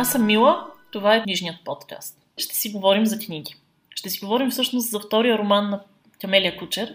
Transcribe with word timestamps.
Аз 0.00 0.12
съм 0.12 0.26
Мила. 0.26 0.66
Това 0.90 1.16
е 1.16 1.22
книжният 1.22 1.56
подкаст. 1.64 2.18
Ще 2.36 2.54
си 2.54 2.70
говорим 2.70 3.06
за 3.06 3.18
книги. 3.18 3.54
Ще 3.94 4.10
си 4.10 4.20
говорим 4.20 4.50
всъщност 4.50 4.90
за 4.90 5.00
втория 5.00 5.38
роман 5.38 5.70
на 5.70 5.80
Камелия 6.20 6.56
Кучер. 6.56 6.94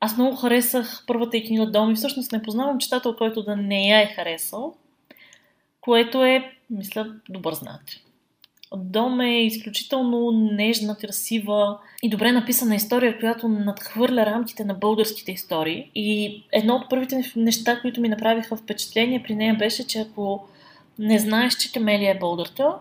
Аз 0.00 0.16
много 0.16 0.36
харесах 0.36 1.04
първата 1.06 1.36
и 1.36 1.46
книга 1.46 1.66
Дом 1.66 1.90
и 1.90 1.94
всъщност 1.94 2.32
не 2.32 2.42
познавам 2.42 2.78
читател, 2.78 3.16
който 3.16 3.42
да 3.42 3.56
не 3.56 3.88
я 3.88 4.02
е 4.02 4.12
харесал, 4.16 4.74
което 5.80 6.24
е, 6.24 6.52
мисля, 6.70 7.06
добър 7.28 7.54
знак. 7.54 7.82
Дом 8.76 9.20
е 9.20 9.44
изключително 9.44 10.30
нежна, 10.32 10.96
красива 10.96 11.78
и 12.02 12.08
добре 12.08 12.32
написана 12.32 12.74
история, 12.74 13.18
която 13.18 13.48
надхвърля 13.48 14.26
рамките 14.26 14.64
на 14.64 14.74
българските 14.74 15.32
истории. 15.32 15.90
И 15.94 16.42
едно 16.52 16.74
от 16.74 16.90
първите 16.90 17.32
неща, 17.36 17.80
които 17.80 18.00
ми 18.00 18.08
направиха 18.08 18.56
впечатление 18.56 19.22
при 19.22 19.34
нея 19.34 19.54
беше, 19.54 19.86
че 19.86 19.98
ако 19.98 20.48
не 20.98 21.18
знаеш, 21.18 21.56
че 21.56 21.72
Камелия 21.72 22.14
е 22.14 22.18
българка, 22.18 22.74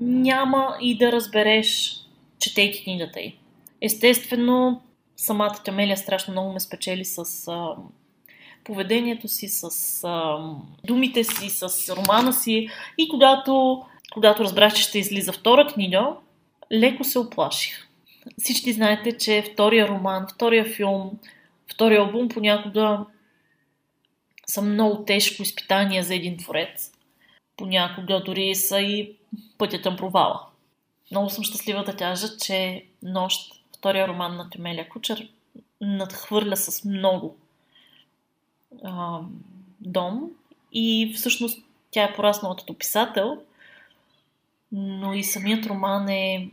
няма 0.00 0.76
и 0.80 0.98
да 0.98 1.12
разбереш, 1.12 1.96
четейки 2.38 2.84
книгата 2.84 3.20
й. 3.20 3.36
Естествено, 3.80 4.82
самата 5.16 5.56
Камелия 5.64 5.96
страшно 5.96 6.32
много 6.32 6.52
ме 6.52 6.60
спечели 6.60 7.04
с 7.04 7.48
а, 7.48 7.76
поведението 8.64 9.28
си, 9.28 9.48
с 9.48 9.64
а, 10.04 10.38
думите 10.84 11.24
си, 11.24 11.50
с 11.50 11.96
романа 11.96 12.32
си. 12.32 12.68
И 12.98 13.08
когато, 13.08 13.82
когато 14.12 14.44
разбрах, 14.44 14.74
че 14.74 14.82
ще 14.82 14.98
излиза 14.98 15.32
втора 15.32 15.66
книга, 15.66 16.14
леко 16.72 17.04
се 17.04 17.18
оплаших. 17.18 17.88
Всички 18.38 18.72
знаете, 18.72 19.18
че 19.18 19.44
втория 19.52 19.88
роман, 19.88 20.26
втория 20.34 20.64
филм, 20.64 21.10
втория 21.72 22.00
албум 22.00 22.28
понякога 22.28 22.98
са 24.46 24.62
много 24.62 25.04
тежко 25.04 25.42
изпитания 25.42 26.02
за 26.02 26.14
един 26.14 26.36
творец 26.36 26.92
понякога 27.60 28.22
дори 28.26 28.54
са 28.54 28.80
и 28.80 29.12
пътя 29.58 29.82
към 29.82 29.96
провала. 29.96 30.46
Много 31.10 31.30
съм 31.30 31.44
щастлива 31.44 31.84
да 31.84 31.96
кажа, 31.96 32.26
че 32.38 32.84
Нощ, 33.02 33.62
втория 33.76 34.08
роман 34.08 34.36
на 34.36 34.50
Темелия 34.50 34.88
Кучер, 34.88 35.28
надхвърля 35.80 36.56
с 36.56 36.84
много 36.84 37.36
а, 38.84 39.20
дом 39.80 40.30
и 40.72 41.12
всъщност 41.16 41.64
тя 41.90 42.04
е 42.04 42.14
пораснала 42.14 42.56
като 42.56 42.78
писател, 42.78 43.38
но 44.72 45.14
и 45.14 45.24
самият 45.24 45.66
роман 45.66 46.08
е 46.08 46.48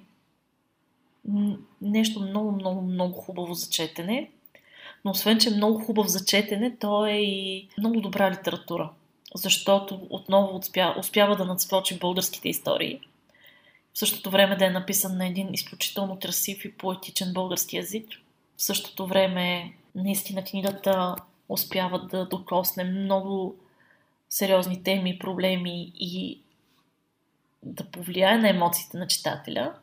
нещо 1.81 2.19
много, 2.19 2.52
много, 2.52 2.81
много 2.81 3.14
хубаво 3.14 3.53
за 3.53 3.69
четене. 3.69 4.31
Но 5.05 5.11
освен, 5.11 5.39
че 5.39 5.49
е 5.49 5.55
много 5.55 5.80
хубав 5.80 6.08
за 6.08 6.25
четене, 6.25 6.77
то 6.77 7.05
е 7.05 7.17
и 7.17 7.67
много 7.77 8.02
добра 8.02 8.31
литература 8.31 8.89
защото 9.38 10.07
отново 10.09 10.57
успя, 10.57 10.95
успява 10.99 11.35
да 11.35 11.45
надскочи 11.45 11.99
българските 11.99 12.49
истории. 12.49 12.99
В 13.93 13.99
същото 13.99 14.30
време 14.30 14.55
да 14.55 14.66
е 14.66 14.69
написан 14.69 15.17
на 15.17 15.27
един 15.27 15.53
изключително 15.53 16.19
красив 16.21 16.66
и 16.66 16.73
поетичен 16.73 17.33
български 17.33 17.77
язик. 17.77 18.09
В 18.58 18.63
същото 18.63 19.08
време 19.08 19.73
наистина 19.95 20.43
книгата 20.43 21.15
успява 21.49 21.99
да 21.99 22.25
докосне 22.25 22.83
много 22.83 23.55
сериозни 24.30 24.83
теми, 24.83 25.20
проблеми 25.20 25.92
и 25.95 26.39
да 27.64 27.83
повлияе 27.83 28.37
на 28.37 28.49
емоциите 28.49 28.98
на 28.98 29.08
читателя. 29.08 29.73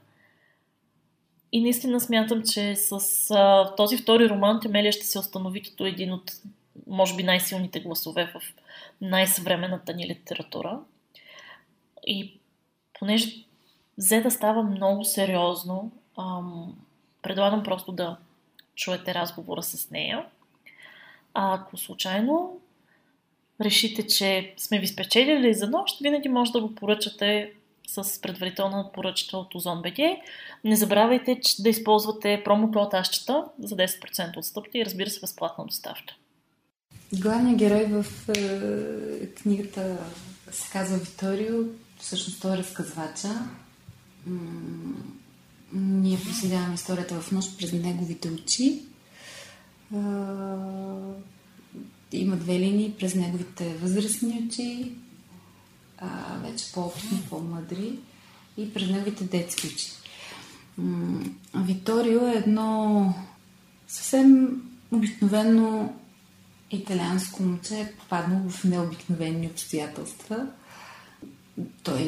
И 1.53 1.61
наистина 1.61 2.01
смятам, 2.01 2.43
че 2.43 2.77
с 2.77 3.01
а, 3.31 3.75
този 3.77 3.97
втори 3.97 4.29
роман 4.29 4.61
Темелия 4.61 4.93
ще 4.93 5.07
се 5.07 5.19
установи 5.19 5.63
като 5.63 5.87
един 5.87 6.13
от, 6.13 6.33
може 6.87 7.17
би, 7.17 7.23
най-силните 7.23 7.81
гласове 7.81 8.33
в 8.35 8.43
най-съвременната 9.01 9.95
ни 9.95 10.09
литература. 10.09 10.81
И 12.07 12.41
понеже 12.99 13.45
взе 13.99 14.21
да 14.21 14.31
става 14.31 14.63
много 14.63 15.05
сериозно, 15.05 15.93
ам, 16.19 16.77
предлагам 17.23 17.63
просто 17.63 17.93
да 17.93 18.17
чуете 18.75 19.15
разговора 19.15 19.63
с 19.63 19.91
нея. 19.91 20.27
А 21.35 21.55
ако 21.55 21.77
случайно 21.77 22.61
решите, 23.61 24.07
че 24.07 24.55
сме 24.57 24.79
ви 24.79 24.87
спечелили 24.87 25.55
за 25.55 25.71
нощ, 25.71 26.01
винаги 26.01 26.29
може 26.29 26.53
да 26.53 26.61
го 26.61 26.75
поръчате 26.75 27.53
с 27.87 28.21
предварителна 28.21 28.91
поръчка 28.93 29.37
от 29.37 29.55
Озон 29.55 29.83
BG. 29.83 30.21
Не 30.65 30.77
забравяйте 30.77 31.41
да 31.59 31.69
използвате 31.69 32.43
промокод 32.45 32.95
Ашчета 32.95 33.45
за 33.59 33.77
10% 33.77 34.37
отстъпка 34.37 34.79
и 34.79 34.85
разбира 34.85 35.11
се 35.11 35.21
безплатна 35.21 35.67
доставка. 35.67 36.15
Главният 37.21 37.59
герой 37.59 37.85
в 37.85 38.07
е, 38.29 39.27
книгата 39.27 39.99
се 40.53 40.71
казва 40.73 40.97
Виторио, 40.97 41.55
всъщност 41.99 42.43
той 42.43 42.55
е 42.55 42.59
разказвача. 42.59 43.49
Ние 45.73 46.19
проследяваме 46.25 46.75
историята 46.75 47.21
в 47.21 47.33
нощ 47.33 47.59
през 47.59 47.73
неговите 47.73 48.31
очи. 48.31 48.83
Е, 49.95 49.97
има 52.13 52.37
две 52.37 52.59
линии 52.59 52.95
през 52.99 53.15
неговите 53.15 53.75
възрастни 53.75 54.47
очи, 54.49 54.93
а, 55.99 56.39
вече 56.39 56.73
по-опитни, 56.73 57.23
по-мъдри 57.31 57.99
и 58.57 58.75
през 58.75 58.89
неговите 58.89 59.25
детски 59.25 59.67
очи. 59.67 59.91
М- 60.79 61.25
Виторио 61.55 62.27
е 62.27 62.33
едно 62.33 63.15
съвсем 63.89 64.63
обикновено 64.93 65.95
италианско 66.75 67.43
момче 67.43 67.81
е 67.81 67.93
попаднал 67.99 68.51
в 68.51 68.65
необикновени 68.65 69.47
обстоятелства. 69.47 70.47
Той 71.83 72.03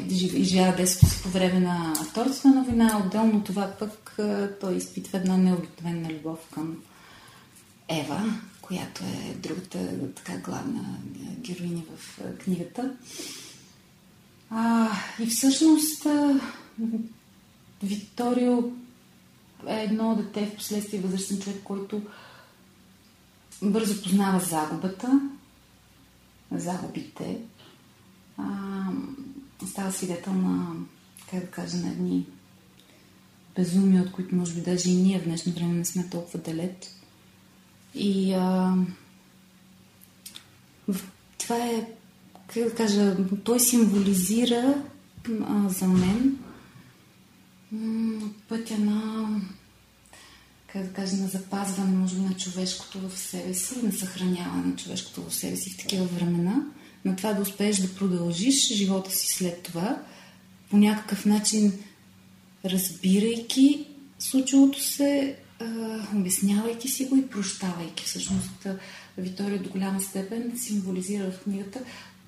детството 0.77 1.15
си 1.15 1.23
по 1.23 1.29
време 1.29 1.61
на 1.61 1.95
втората 2.11 2.35
война, 2.67 3.03
отделно 3.07 3.45
това 3.45 3.73
пък 3.79 4.17
той 4.61 4.75
изпитва 4.75 5.19
една 5.19 5.37
необикновена 5.37 6.11
любов 6.11 6.39
към 6.55 6.77
Ева, 7.89 8.35
която 8.61 9.05
е 9.05 9.35
другата 9.35 9.79
така 10.15 10.39
главна 10.39 10.99
героиня 11.41 11.83
в 11.97 12.21
книгата. 12.45 12.93
А, 14.51 14.89
и 15.21 15.27
всъщност 15.27 16.07
Викторио 17.83 18.73
е 19.69 19.83
едно 19.83 20.15
дете, 20.17 20.47
в 20.47 20.57
последствие 20.57 21.01
възрастен 21.01 21.39
човек, 21.41 21.61
който 21.65 22.03
бързо 23.63 24.03
познава 24.03 24.41
загубата, 24.41 25.21
загубите. 26.53 27.39
А, 28.39 28.85
става 29.67 29.93
свидетел 29.93 30.33
на, 30.33 30.73
как 31.31 31.41
да 31.41 31.51
кажа, 31.51 31.77
на 31.77 31.89
едни 31.89 32.27
безумия, 33.57 34.03
от 34.03 34.13
които 34.13 34.35
може 34.35 34.55
би 34.55 34.61
даже 34.61 34.91
и 34.91 34.95
ние 34.95 35.21
в 35.21 35.25
днешно 35.25 35.53
време 35.53 35.75
не 35.75 35.85
сме 35.85 36.09
толкова 36.11 36.39
далеч. 36.39 36.77
И 37.95 38.33
а, 38.33 38.75
това 41.39 41.57
е, 41.57 41.91
как 42.47 42.65
да 42.65 42.75
кажа, 42.75 43.17
той 43.45 43.61
символизира 43.61 44.83
а, 45.49 45.69
за 45.69 45.87
мен 45.89 46.39
пътя 48.49 48.79
на 48.79 49.27
как 50.77 50.87
да 50.87 50.93
кажа, 50.93 51.17
на 51.17 51.29
запазване, 51.29 51.97
може 51.97 52.15
би, 52.15 52.21
на 52.21 52.35
човешкото 52.35 53.09
в 53.09 53.19
себе 53.19 53.55
си, 53.55 53.75
на 53.83 53.93
съхраняване 53.93 54.67
на 54.67 54.77
човешкото 54.77 55.23
в 55.23 55.35
себе 55.35 55.57
си 55.57 55.71
в 55.71 55.77
такива 55.77 56.05
времена, 56.05 56.63
на 57.05 57.17
това 57.17 57.33
да 57.33 57.43
успееш 57.43 57.77
да 57.77 57.95
продължиш 57.95 58.73
живота 58.73 59.11
си 59.11 59.27
след 59.27 59.63
това, 59.63 59.99
по 60.71 60.77
някакъв 60.77 61.25
начин 61.25 61.73
разбирайки 62.65 63.87
случилото 64.19 64.83
се, 64.83 65.37
обяснявайки 66.15 66.89
си 66.89 67.05
го 67.05 67.17
и 67.17 67.27
прощавайки. 67.27 68.05
Всъщност, 68.05 68.67
Витория 69.19 69.63
до 69.63 69.71
голяма 69.71 70.01
степен 70.01 70.53
символизира 70.57 71.31
в 71.31 71.43
книгата 71.45 71.81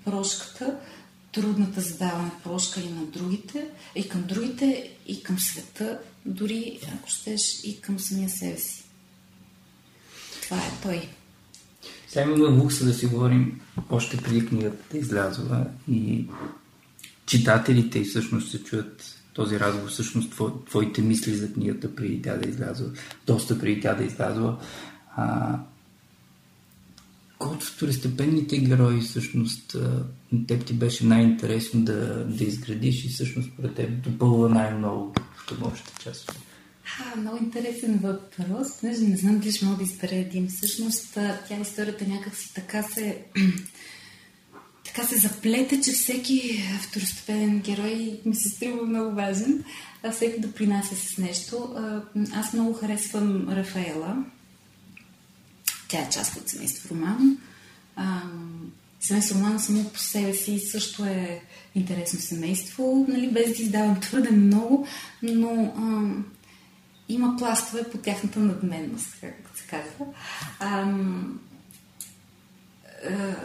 прошката, 0.04 0.78
трудната 1.32 1.80
задаване 1.80 2.30
прошка 2.44 2.80
и 2.80 2.88
на 2.88 3.02
другите, 3.02 3.66
и 3.94 4.08
към 4.08 4.22
другите, 4.22 4.90
и 5.06 5.22
към 5.22 5.38
света, 5.38 5.98
дори, 6.28 6.78
ако 6.94 7.08
щеш, 7.08 7.64
и 7.64 7.80
към 7.80 8.00
самия 8.00 8.28
себе 8.28 8.56
си. 8.58 8.84
Това 10.42 10.56
е 10.56 10.70
той. 10.82 11.08
Сега 12.08 12.24
имаме 12.24 12.62
лукса 12.62 12.84
да 12.84 12.94
си 12.94 13.06
говорим 13.06 13.60
още 13.90 14.16
преди 14.16 14.46
книгата 14.46 14.76
да 14.92 14.98
излязла 14.98 15.66
и 15.90 16.26
читателите 17.26 17.98
и 17.98 18.04
всъщност 18.04 18.50
се 18.50 18.64
чуят 18.64 19.18
този 19.32 19.60
разговор, 19.60 19.88
всъщност 19.88 20.32
твоите 20.66 21.02
мисли 21.02 21.34
за 21.34 21.52
книгата 21.52 21.94
преди 21.94 22.22
тя 22.22 22.36
да 22.36 22.48
излязва, 22.48 22.90
доста 23.26 23.58
преди 23.58 23.80
тя 23.80 23.94
да 23.94 24.04
излязва. 24.04 24.56
А, 25.16 25.58
от 27.40 27.62
второстепенните 27.62 28.58
герои 28.58 29.00
всъщност 29.00 29.76
на 30.32 30.46
теб 30.46 30.64
ти 30.64 30.72
беше 30.72 31.06
най-интересно 31.06 31.84
да, 31.84 32.24
да 32.24 32.44
изградиш 32.44 33.04
и 33.04 33.08
всъщност 33.08 33.50
пред 33.62 33.74
теб 33.74 34.02
допълва 34.02 34.48
най-много 34.48 35.14
в 35.54 35.66
общата 35.66 36.02
част? 36.02 36.32
А, 37.00 37.16
много 37.16 37.44
интересен 37.44 37.98
въпрос. 38.02 38.82
Не, 38.82 38.90
не 38.90 39.16
знам 39.16 39.38
дали 39.38 39.52
ще 39.52 39.64
мога 39.64 39.76
да 39.76 39.82
избера 39.82 40.14
един. 40.14 40.48
Всъщност, 40.48 41.18
тя 41.48 41.56
историята 41.62 42.08
някак 42.08 42.36
си 42.36 42.54
така 42.54 42.82
се... 42.82 43.24
така 44.84 45.04
се 45.04 45.16
заплете, 45.16 45.80
че 45.80 45.92
всеки 45.92 46.64
второстепенен 46.82 47.60
герой 47.60 48.20
ми 48.24 48.34
се 48.34 48.48
струва 48.48 48.86
много 48.86 49.14
важен, 49.14 49.64
а 50.02 50.12
всеки 50.12 50.40
да 50.40 50.52
принася 50.52 50.96
с 50.96 51.18
нещо. 51.18 51.74
Аз 52.34 52.52
много 52.52 52.72
харесвам 52.72 53.48
Рафаела. 53.48 54.24
Тя 55.88 55.98
е 55.98 56.10
част 56.10 56.36
от 56.36 56.48
семейство 56.48 56.94
Роман. 56.94 57.38
Семейство 59.08 59.38
Роман 59.38 59.60
само 59.60 59.84
по 59.84 59.98
себе 59.98 60.34
си 60.34 60.58
също 60.58 61.04
е 61.04 61.42
интересно 61.74 62.20
семейство, 62.20 63.06
нали, 63.08 63.30
без 63.30 63.56
да 63.56 63.62
издавам 63.62 64.00
твърде 64.00 64.30
много, 64.30 64.86
но 65.22 65.50
а, 65.76 66.14
има 67.08 67.36
пластове 67.38 67.90
по 67.90 67.98
тяхната 67.98 68.40
надменност, 68.40 69.16
както 69.20 69.58
се 69.58 69.66
казва. 69.66 70.06
А, 70.60 70.94
а, 73.10 73.36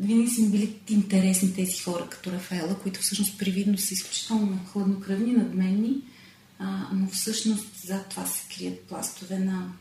винаги 0.00 0.30
са 0.30 0.40
ми 0.40 0.48
били 0.48 0.80
интересни 0.88 1.54
тези 1.54 1.78
хора, 1.78 2.08
като 2.10 2.32
Рафаела, 2.32 2.78
които 2.78 3.00
всъщност 3.00 3.38
привидно 3.38 3.78
са 3.78 3.94
изключително 3.94 4.58
хладнокръвни, 4.72 5.32
надменни, 5.32 5.96
а, 6.58 6.88
но 6.92 7.08
всъщност 7.08 7.66
зад 7.84 8.08
това 8.08 8.26
се 8.26 8.56
крият 8.56 8.80
пластове 8.80 9.38
на 9.38 9.72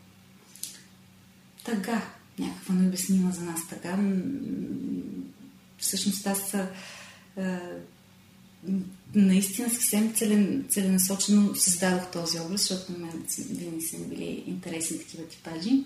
тъга, 1.63 2.01
някаква 2.41 2.75
необяснима 2.75 3.31
за 3.31 3.41
нас 3.41 3.67
тъга. 3.67 3.97
Всъщност 5.77 6.27
аз 6.27 6.53
а, 6.53 6.69
наистина 9.15 9.69
съвсем 9.69 10.13
целен, 10.13 10.65
целенасочено 10.69 11.55
създадох 11.55 12.11
този 12.11 12.39
образ, 12.39 12.61
защото 12.61 12.91
на 12.91 12.97
мен 12.97 13.23
винаги 13.49 13.81
са 13.81 13.97
ми 13.97 14.05
били 14.05 14.43
интересни 14.47 14.99
такива 14.99 15.27
типажи. 15.27 15.83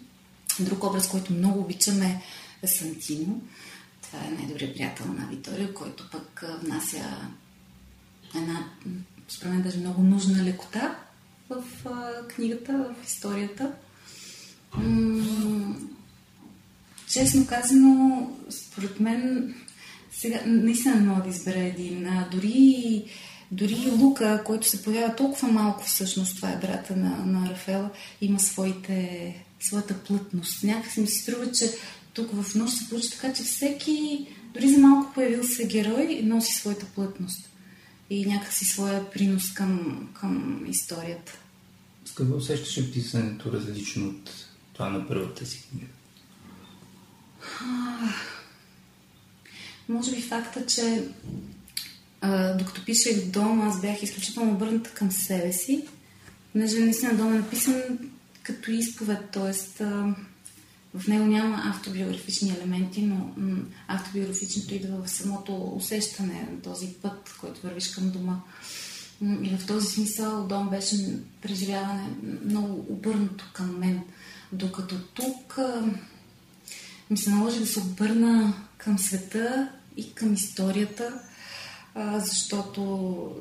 Друг 0.60 0.84
образ, 0.84 1.10
който 1.10 1.34
много 1.34 1.60
обичам 1.60 2.02
е 2.02 2.22
Сантино. 2.66 3.42
Това 4.02 4.20
е 4.28 4.32
най-добрият 4.32 4.76
приятел 4.76 5.06
на 5.06 5.28
Витория, 5.32 5.74
който 5.74 6.10
пък 6.12 6.44
внася 6.64 7.30
една, 8.36 8.70
според 9.28 9.54
мен, 9.54 9.62
даже 9.62 9.78
много 9.78 10.02
нужна 10.02 10.44
лекота 10.44 10.96
в 11.50 11.64
книгата, 12.28 12.96
в 13.02 13.08
историята. 13.08 13.72
Честно 17.16 17.48
казано, 17.48 18.30
според 18.50 19.00
мен, 19.00 19.54
сега 20.12 20.42
наистина 20.46 20.96
не 20.96 21.02
мога 21.02 21.24
да 21.24 21.30
избера 21.30 21.60
един. 21.60 22.08
А, 22.08 22.30
дори, 22.32 23.04
дори 23.52 23.92
Лука, 24.00 24.44
който 24.46 24.70
се 24.70 24.84
появява 24.84 25.16
толкова 25.16 25.48
малко 25.48 25.84
всъщност, 25.84 26.36
това 26.36 26.52
е 26.52 26.60
брата 26.60 26.96
на, 26.96 27.26
на 27.26 27.50
Рафела, 27.50 27.90
има 28.22 28.40
своите, 28.40 29.36
своята 29.60 29.94
плътност. 29.94 30.64
Някак 30.64 30.98
ми 30.98 31.08
се 31.08 31.22
струва, 31.22 31.52
че 31.52 31.72
тук 32.14 32.32
в 32.34 32.56
нощ 32.56 32.78
се 32.78 32.90
получи 32.90 33.12
така, 33.12 33.34
че 33.34 33.44
всеки, 33.44 34.28
дори 34.54 34.70
за 34.70 34.78
малко 34.78 35.14
появил 35.14 35.44
се 35.44 35.68
герой, 35.68 36.22
носи 36.24 36.54
своята 36.54 36.86
плътност 36.86 37.50
и 38.10 38.26
някакси 38.26 38.66
своя 38.66 39.12
принос 39.12 39.54
към, 39.54 40.08
към 40.14 40.66
историята. 40.70 41.38
С 42.06 42.12
какво 42.12 42.36
усещаше 42.36 42.92
писането 42.92 43.52
различно 43.52 44.10
от 44.10 44.32
това 44.74 44.90
на 44.90 45.08
първата 45.08 45.46
си 45.46 45.68
книга? 45.70 45.88
Може 49.90 50.12
би 50.12 50.22
факта, 50.22 50.66
че 50.66 51.08
а, 52.22 52.54
докато 52.54 52.86
пишех 52.86 53.26
дом, 53.26 53.62
аз 53.62 53.82
бях 53.82 54.04
изключително 54.04 54.52
обърната 54.52 54.90
към 54.90 55.12
себе 55.12 55.54
си, 55.54 55.88
понеже 56.52 56.80
наистина 56.80 57.14
дом 57.14 57.34
е 57.34 57.38
написан 57.38 57.84
като 58.44 58.72
изповед, 58.72 59.30
т.е. 59.30 59.84
в 60.94 61.08
него 61.08 61.26
няма 61.26 61.64
автобиографични 61.66 62.50
елементи, 62.50 63.02
но 63.02 63.16
м- 63.38 63.58
автобиографичното 63.88 64.76
идва 64.76 65.04
в 65.04 65.10
самото 65.10 65.74
усещане 65.76 66.48
на 66.52 66.62
този 66.62 66.88
път, 66.88 67.36
който 67.42 67.62
вървиш 67.62 67.88
към 67.88 68.10
дома. 68.12 68.40
И 69.22 69.58
в 69.58 69.68
този 69.68 69.88
смисъл 69.88 70.48
дом 70.48 70.70
беше 70.70 70.96
преживяване 71.42 72.10
много 72.46 72.86
обърнато 72.90 73.46
към 73.54 73.80
мен. 73.80 74.02
Докато 74.52 74.96
тук 75.00 75.60
ми 77.10 77.18
се 77.18 77.30
наложи 77.30 77.60
да 77.60 77.68
се 77.68 77.80
обърна 77.80 78.54
към 78.78 79.00
света 79.00 79.70
и 79.98 80.14
към 80.14 80.34
историята, 80.34 81.20
защото 81.96 83.32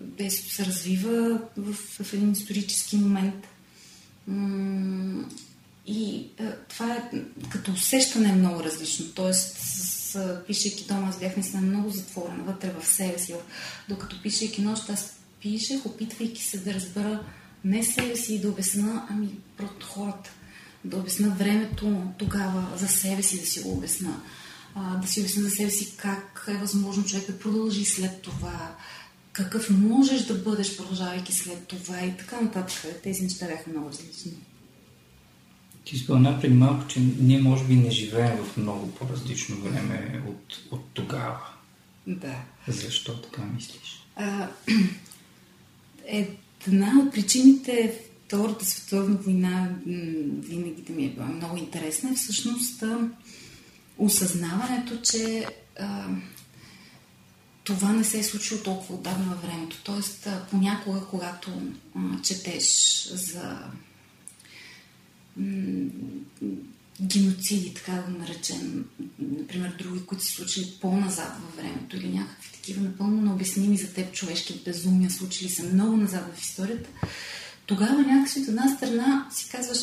действието 0.00 0.54
се 0.54 0.66
развива 0.66 1.40
в, 1.56 1.74
в 1.74 2.12
един 2.12 2.32
исторически 2.32 2.96
момент. 2.96 3.46
И 5.86 6.26
това 6.68 6.94
е 6.94 7.10
като 7.50 7.72
усещане 7.72 8.28
е 8.28 8.32
много 8.32 8.64
различно. 8.64 9.06
Тоест, 9.14 9.56
с, 9.58 10.42
пишейки 10.46 10.84
дома, 10.84 11.08
аз 11.08 11.18
бях 11.18 11.36
наистина 11.36 11.62
много 11.62 11.90
затворена 11.90 12.44
вътре 12.44 12.74
в 12.80 12.86
себе 12.86 13.18
си. 13.18 13.34
Докато 13.88 14.22
пишейки 14.22 14.62
нощ, 14.62 14.90
аз 14.90 15.16
пишех, 15.40 15.86
опитвайки 15.86 16.42
се 16.42 16.58
да 16.58 16.74
разбера 16.74 17.24
не 17.64 17.82
себе 17.82 18.16
си 18.16 18.34
и 18.34 18.40
да 18.40 18.48
обясна, 18.48 19.06
ами 19.10 19.28
просто 19.56 19.86
хората 19.86 20.30
да 20.84 20.96
обясна 20.96 21.28
времето 21.28 22.02
тогава 22.18 22.66
за 22.76 22.88
себе 22.88 23.22
си, 23.22 23.40
да 23.40 23.46
си 23.46 23.60
го 23.60 23.72
обясна. 23.72 24.20
А, 24.74 24.96
да 24.96 25.08
си 25.08 25.20
обясна 25.20 25.42
за 25.42 25.50
себе 25.50 25.70
си 25.70 25.96
как 25.96 26.44
е 26.48 26.56
възможно 26.56 27.04
човек 27.04 27.26
да 27.26 27.38
продължи 27.38 27.84
след 27.84 28.22
това, 28.22 28.76
какъв 29.32 29.70
можеш 29.70 30.22
да 30.22 30.34
бъдеш, 30.34 30.76
продължавайки 30.76 31.32
след 31.32 31.66
това 31.66 32.00
и 32.00 32.16
така 32.16 32.40
нататък. 32.40 33.00
Тези 33.02 33.22
неща 33.22 33.46
бяха 33.46 33.70
много 33.70 33.88
различни. 33.88 34.32
Ти 35.84 35.98
спомена 35.98 36.40
преди 36.40 36.54
малко, 36.54 36.86
че 36.88 37.00
ние 37.20 37.42
може 37.42 37.64
би 37.64 37.76
не 37.76 37.90
живеем 37.90 38.36
в 38.36 38.56
много 38.56 38.90
по-различно 38.90 39.56
време 39.56 40.22
от, 40.28 40.58
от 40.70 40.84
тогава. 40.94 41.40
Да. 42.06 42.36
Защо 42.68 43.20
така 43.20 43.42
мислиш? 43.54 44.06
А, 44.16 44.48
една 46.66 46.92
от 47.06 47.12
причините 47.12 48.00
Втората 48.34 48.64
световна 48.64 49.16
война 49.16 49.70
винаги 49.86 50.82
да 50.82 50.92
ми 50.92 51.04
е 51.04 51.10
била 51.10 51.26
много 51.26 51.56
интересна 51.56 52.10
е 52.10 52.14
всъщност 52.14 52.84
осъзнаването, 53.98 55.00
че 55.02 55.46
а, 55.80 56.08
това 57.64 57.92
не 57.92 58.04
се 58.04 58.18
е 58.18 58.22
случило 58.22 58.60
толкова 58.60 58.94
отдавна 58.94 59.24
във 59.24 59.42
времето. 59.42 59.80
Тоест, 59.84 60.26
а, 60.26 60.46
понякога, 60.50 61.00
когато 61.10 61.50
а, 61.96 62.22
четеш 62.22 62.64
за 63.12 63.58
геноциди, 67.02 67.74
така 67.74 67.92
да 67.92 68.18
наречем, 68.18 68.84
например, 69.18 69.74
други, 69.78 70.06
които 70.06 70.24
се 70.24 70.32
случили 70.32 70.74
по-назад 70.80 71.32
във 71.42 71.56
времето 71.56 71.96
или 71.96 72.08
някакви 72.08 72.52
такива 72.52 72.82
напълно 72.82 73.22
необясними 73.22 73.76
за 73.76 73.92
теб 73.92 74.12
човешки 74.12 74.62
безумия, 74.64 75.10
случили 75.10 75.48
се 75.50 75.62
много 75.62 75.96
назад 75.96 76.34
в 76.34 76.42
историята, 76.42 76.90
тогава 77.66 78.02
някакси 78.02 78.40
от 78.40 78.48
една 78.48 78.76
страна 78.76 79.28
си 79.32 79.48
казваш, 79.48 79.78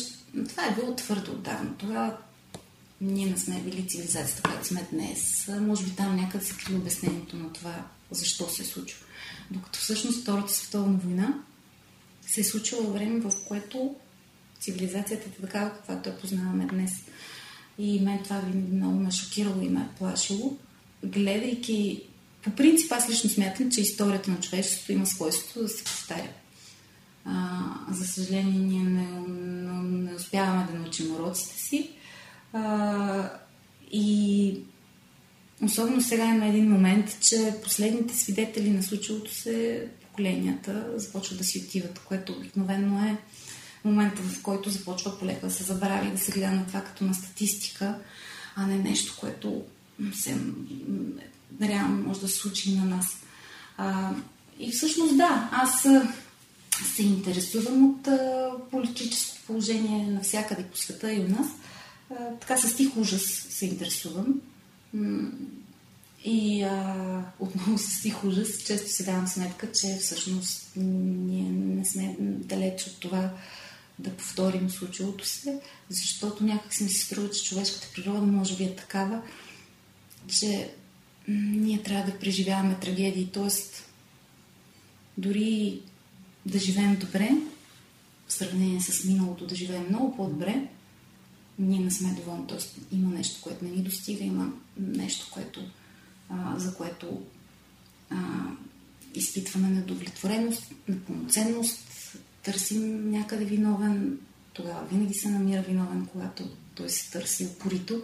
това 0.48 0.66
е 0.66 0.74
било 0.74 0.96
твърдо 0.96 1.32
отдавна. 1.32 1.70
Тогава 1.78 2.16
ние 3.00 3.26
не 3.26 3.38
сме 3.38 3.60
били 3.60 3.88
цивилизацията, 3.88 4.42
която 4.42 4.66
сме 4.66 4.86
днес. 4.92 5.50
Може 5.60 5.84
би 5.84 5.90
там 5.90 6.16
някъде 6.16 6.44
се 6.44 6.54
крие 6.56 6.76
обяснението 6.76 7.36
на 7.36 7.52
това, 7.52 7.84
защо 8.10 8.48
се 8.48 8.62
е 8.62 8.64
случило. 8.64 9.00
Докато 9.50 9.78
всъщност 9.78 10.22
Втората 10.22 10.52
световна 10.52 10.98
война 11.04 11.34
се 12.26 12.40
е 12.40 12.44
случила 12.44 12.82
време, 12.82 13.20
в 13.20 13.32
което 13.48 13.94
цивилизацията 14.60 15.28
е 15.28 15.42
такава, 15.42 15.70
каквато 15.70 16.08
я 16.08 16.18
познаваме 16.18 16.66
днес. 16.66 16.92
И 17.78 18.00
мен 18.00 18.22
това 18.24 18.38
винаги 18.38 18.76
много 18.76 18.98
ме 18.98 19.10
шокирало 19.10 19.62
и 19.62 19.68
ме 19.68 19.80
е 19.80 19.98
плашило. 19.98 20.56
Гледайки, 21.04 22.02
по 22.42 22.50
принцип 22.50 22.92
аз 22.92 23.10
лично 23.10 23.30
смятам, 23.30 23.70
че 23.70 23.80
историята 23.80 24.30
на 24.30 24.40
човечеството 24.40 24.92
има 24.92 25.06
свойството 25.06 25.62
да 25.62 25.68
се 25.68 25.84
повтаря. 25.84 26.28
За 27.90 28.04
съжаление, 28.06 28.60
ние 28.60 28.84
не, 28.84 29.06
не, 29.28 29.82
не 29.82 30.14
успяваме 30.14 30.66
да 30.72 30.78
научим 30.78 31.14
уроците 31.14 31.58
си. 31.58 31.90
А, 32.52 33.30
и 33.92 34.58
особено 35.62 36.00
сега 36.00 36.24
има 36.24 36.46
един 36.46 36.70
момент, 36.70 37.18
че 37.20 37.54
последните 37.62 38.16
свидетели 38.16 38.70
на 38.70 38.82
случилото 38.82 39.34
се 39.34 39.88
поколенията 40.02 40.86
започват 40.96 41.38
да 41.38 41.44
си 41.44 41.64
отиват, 41.66 41.98
което 41.98 42.32
обикновено 42.32 43.04
е 43.04 43.16
момента, 43.84 44.22
в 44.22 44.42
който 44.42 44.70
започва 44.70 45.18
полека 45.18 45.46
да 45.46 45.52
се 45.52 45.64
забравя 45.64 46.06
и 46.06 46.10
да 46.10 46.18
се 46.18 46.32
гледа 46.32 46.50
на 46.50 46.66
това 46.66 46.80
като 46.80 47.04
на 47.04 47.14
статистика, 47.14 47.98
а 48.56 48.66
не 48.66 48.78
нещо, 48.78 49.16
което 49.20 49.62
се, 50.12 50.36
реално 51.62 52.02
може 52.02 52.20
да 52.20 52.28
се 52.28 52.34
случи 52.34 52.76
на 52.76 52.84
нас. 52.84 53.06
А, 53.76 54.10
и 54.58 54.72
всъщност 54.72 55.16
да, 55.16 55.50
аз 55.52 55.86
се 56.94 57.02
интересувам 57.02 57.90
от 57.90 58.08
политическото 58.70 59.46
положение 59.46 60.06
навсякъде 60.06 60.62
по 60.62 60.76
света 60.76 61.12
и 61.12 61.20
у 61.20 61.28
нас. 61.28 61.46
Така 62.40 62.56
с 62.56 62.76
тих 62.76 62.96
ужас 62.96 63.46
се 63.50 63.66
интересувам. 63.66 64.40
И 66.24 66.62
а, 66.62 67.24
отново 67.38 67.78
с 67.78 68.02
тих 68.02 68.24
ужас 68.24 68.48
често 68.66 68.90
си 68.90 69.04
давам 69.04 69.26
сметка, 69.28 69.72
че 69.72 69.98
всъщност 70.00 70.72
ние 70.76 71.50
не 71.50 71.84
сме 71.84 72.16
далеч 72.20 72.86
от 72.86 73.00
това 73.00 73.30
да 73.98 74.10
повторим 74.10 74.70
случилото 74.70 75.26
се, 75.26 75.60
защото 75.88 76.44
някак 76.44 76.74
си 76.74 76.84
ми 76.84 76.90
се 76.90 77.04
струва, 77.04 77.30
че 77.30 77.44
човешката 77.44 77.86
природа 77.94 78.26
може 78.26 78.56
би 78.56 78.64
е 78.64 78.76
такава, 78.76 79.22
че 80.28 80.70
ние 81.28 81.82
трябва 81.82 82.12
да 82.12 82.18
преживяваме 82.18 82.76
трагедии, 82.80 83.30
т.е. 83.32 83.50
дори 85.18 85.80
да 86.46 86.58
живеем 86.58 86.96
добре, 86.96 87.30
в 88.28 88.32
сравнение 88.32 88.80
с 88.80 89.04
миналото 89.04 89.46
да 89.46 89.54
живеем 89.54 89.86
много 89.88 90.16
по-добре, 90.16 90.68
ние 91.58 91.80
не 91.80 91.90
сме 91.90 92.12
доволни. 92.12 92.46
Т.е. 92.46 92.58
има 92.96 93.10
нещо, 93.10 93.40
което 93.42 93.64
не 93.64 93.70
ни 93.70 93.82
достига, 93.82 94.24
има 94.24 94.52
нещо, 94.76 95.30
което, 95.32 95.60
а, 96.28 96.58
за 96.58 96.74
което 96.74 97.22
а, 98.10 98.16
изпитваме 99.14 99.68
недовлетвореност, 99.68 100.72
непълноценност, 100.88 102.16
търсим 102.42 103.10
някъде 103.10 103.44
виновен, 103.44 104.18
тогава 104.52 104.86
винаги 104.86 105.14
се 105.14 105.28
намира 105.28 105.62
виновен, 105.62 106.06
когато 106.06 106.50
той 106.74 106.90
се 106.90 107.10
търси 107.10 107.44
упорито. 107.44 108.02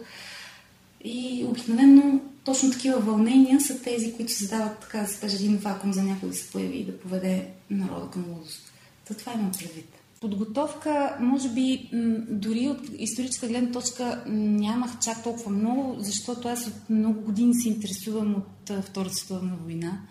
И 1.03 1.45
обикновено 1.49 2.21
точно 2.43 2.71
такива 2.71 2.99
вълнения 2.99 3.61
са 3.61 3.81
тези, 3.81 4.13
които 4.13 4.31
създават, 4.31 4.79
така 4.79 4.99
да 4.99 5.07
се 5.07 5.19
каже, 5.19 5.35
един 5.35 5.57
вакуум 5.57 5.93
за 5.93 6.03
някой 6.03 6.29
да 6.29 6.35
се 6.35 6.51
появи 6.51 6.77
и 6.77 6.85
да 6.85 6.99
поведе 6.99 7.47
народа 7.69 8.11
към 8.11 8.25
лудост. 8.29 8.71
То 9.07 9.13
това 9.13 9.33
имам 9.33 9.51
предвид. 9.51 9.99
Подготовка, 10.21 11.17
може 11.19 11.49
би, 11.49 11.89
дори 12.29 12.67
от 12.67 12.81
историческа 12.97 13.47
гледна 13.47 13.71
точка 13.71 14.23
нямах 14.27 14.99
чак 14.99 15.23
толкова 15.23 15.51
много, 15.51 15.95
защото 15.99 16.47
аз 16.47 16.67
от 16.67 16.89
много 16.89 17.21
години 17.21 17.53
се 17.53 17.69
интересувам 17.69 18.35
от 18.35 18.85
Втората 18.85 19.15
световна 19.15 19.55
война. 19.63 20.01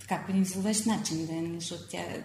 Така, 0.00 0.22
по 0.24 0.32
един 0.32 0.44
зловещ 0.44 0.86
начин, 0.86 1.26
да, 1.26 1.54
защото 1.60 1.82
тя 1.90 1.98
е 1.98 2.24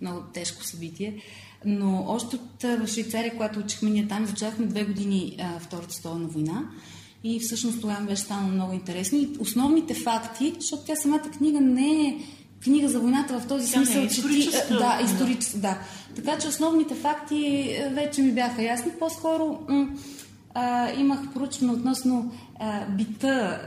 много 0.00 0.20
тежко 0.34 0.64
събитие. 0.64 1.22
Но 1.64 2.04
още 2.08 2.36
от 2.36 2.62
в 2.62 2.86
Швейцария, 2.86 3.32
когато 3.32 3.58
учихме 3.58 3.90
ние 3.90 4.08
там, 4.08 4.24
изучавахме 4.24 4.66
две 4.66 4.84
години 4.84 5.36
а, 5.40 5.60
Втората 5.60 5.94
световна 5.94 6.28
война. 6.28 6.70
И 7.24 7.40
всъщност 7.40 7.80
тогава 7.80 8.04
беше 8.04 8.22
станало 8.22 8.48
много 8.48 8.72
интересно. 8.72 9.18
И 9.18 9.28
основните 9.38 9.94
факти, 9.94 10.54
защото 10.60 10.82
тя 10.86 10.96
самата 10.96 11.30
книга 11.38 11.60
не 11.60 12.06
е 12.06 12.16
книга 12.62 12.88
за 12.88 13.00
войната 13.00 13.40
в 13.40 13.46
този 13.46 13.72
Тя 13.72 13.76
смисъл, 13.76 14.02
е 14.02 14.08
че 14.08 14.22
ти... 14.22 14.48
Да, 14.68 15.00
историческа, 15.04 15.58
да. 15.58 15.78
Така 16.16 16.38
че 16.38 16.48
основните 16.48 16.94
факти 16.94 17.70
вече 17.90 18.22
ми 18.22 18.32
бяха 18.32 18.62
ясни. 18.62 18.92
По-скоро 18.98 19.58
м- 19.68 19.88
а, 20.54 20.92
имах 20.92 21.32
поручване 21.32 21.72
относно 21.72 22.32
а, 22.60 22.86
бита, 22.86 23.60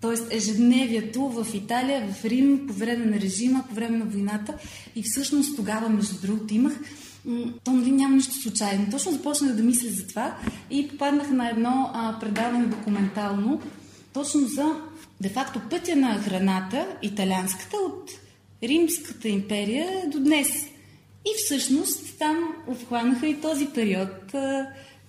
т.е. 0.00 0.36
ежедневието 0.36 1.28
в 1.28 1.46
Италия, 1.54 2.08
в 2.12 2.24
Рим, 2.24 2.66
по 2.66 2.72
време 2.72 3.04
на 3.04 3.20
режима, 3.20 3.64
по 3.68 3.74
време 3.74 3.98
на 3.98 4.04
войната. 4.04 4.54
И 4.96 5.02
всъщност 5.02 5.56
тогава, 5.56 5.88
между 5.88 6.20
другото, 6.26 6.54
имах 6.54 6.80
то 7.64 7.72
нали 7.72 7.90
няма 7.90 8.16
нищо 8.16 8.34
случайно. 8.34 8.86
Точно 8.90 9.12
започнах 9.12 9.52
да 9.52 9.62
мисля 9.62 9.88
за 9.88 10.06
това 10.06 10.36
и 10.70 10.88
попаднах 10.88 11.30
на 11.30 11.50
едно 11.50 11.90
а, 11.94 12.18
предаване 12.20 12.66
документално, 12.66 13.60
точно 14.12 14.40
за 14.40 14.74
де-факто 15.20 15.60
пътя 15.70 15.96
на 15.96 16.18
храната, 16.18 16.86
италианската, 17.02 17.76
от 17.76 18.10
Римската 18.62 19.28
империя 19.28 20.10
до 20.10 20.20
днес. 20.20 20.48
И 21.24 21.30
всъщност 21.36 22.18
там 22.18 22.54
обхванаха 22.66 23.26
и 23.26 23.40
този 23.40 23.66
период, 23.66 24.34
а, 24.34 24.66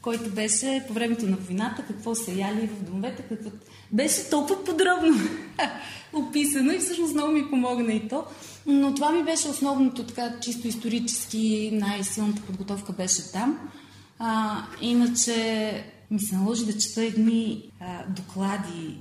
който 0.08 0.30
беше 0.30 0.84
по 0.88 0.94
времето 0.94 1.26
на 1.26 1.38
войната, 1.38 1.84
какво 1.88 2.16
са 2.16 2.32
яли 2.32 2.68
в 2.68 2.84
домовете, 2.84 3.22
какво... 3.22 3.50
Беше 3.92 4.30
толкова 4.30 4.64
подробно 4.64 5.18
описано 6.14 6.72
и 6.72 6.80
всъщност 6.80 7.14
много 7.14 7.32
ми 7.32 7.50
помогна 7.50 7.94
и 7.94 8.08
то. 8.08 8.24
Но 8.66 8.96
това 8.96 9.12
ми 9.12 9.24
беше 9.24 9.48
основното, 9.48 10.04
така 10.04 10.40
чисто 10.42 10.68
исторически 10.68 11.70
най-силната 11.74 12.42
подготовка 12.42 12.94
беше 12.94 13.32
там. 13.32 13.70
А, 14.20 14.62
иначе 14.82 15.34
ми 16.12 16.20
се 16.20 16.36
наложи 16.36 16.66
да 16.66 16.78
чета 16.78 17.04
едни 17.04 17.72
а, 17.80 18.06
доклади, 18.10 18.98